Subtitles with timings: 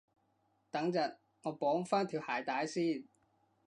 [0.71, 3.07] 等陣，我綁返條鞋帶先